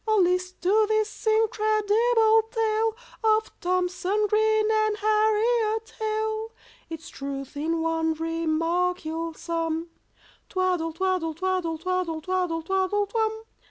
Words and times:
Oh, 0.07 0.17
list 0.17 0.59
to 0.63 0.85
this 0.89 1.27
incredible 1.27 2.41
tale 2.49 2.97
Of 3.23 3.51
THOMSON 3.61 4.25
GREEN 4.29 4.65
and 4.71 4.97
HARRIET 4.97 5.93
HALE, 5.99 6.51
Its 6.89 7.07
truth 7.07 7.55
in 7.55 7.81
one 7.83 8.15
remark 8.15 9.05
you'll 9.05 9.35
sum— 9.35 9.89
"Twaddle 10.49 10.93
twaddle 10.93 11.35
twaddle 11.35 11.77
twaddle 11.77 12.19
twaddle 12.19 12.63
twaddle 12.63 13.05
twum!" 13.05 13.43